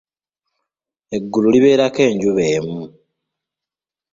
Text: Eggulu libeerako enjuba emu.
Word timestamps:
Eggulu 1.17 1.47
libeerako 1.55 2.01
enjuba 2.09 2.43
emu. 2.57 2.81